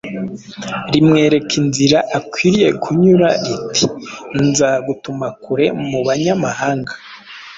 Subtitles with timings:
[0.91, 3.85] rimwereka inzira akwiriye kunyura riti:
[4.45, 6.93] “Nzagutuma kure mu banyamahanga.”